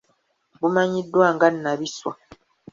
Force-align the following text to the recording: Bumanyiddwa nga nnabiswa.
Bumanyiddwa 0.59 1.25
nga 1.35 1.47
nnabiswa. 1.55 2.11